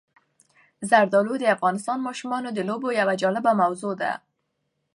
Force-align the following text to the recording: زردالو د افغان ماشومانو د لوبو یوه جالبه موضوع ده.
زردالو 0.89 1.33
د 1.39 1.43
افغان 1.55 1.77
ماشومانو 2.07 2.49
د 2.53 2.59
لوبو 2.69 2.87
یوه 2.99 3.13
جالبه 3.21 3.51
موضوع 3.61 3.93
ده. 4.01 4.11